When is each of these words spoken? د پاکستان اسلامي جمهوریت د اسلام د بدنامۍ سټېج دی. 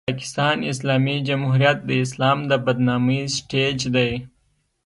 د 0.01 0.07
پاکستان 0.09 0.57
اسلامي 0.71 1.17
جمهوریت 1.29 1.77
د 1.85 1.91
اسلام 2.05 2.37
د 2.49 2.51
بدنامۍ 2.65 3.21
سټېج 3.37 3.79
دی. 3.95 4.11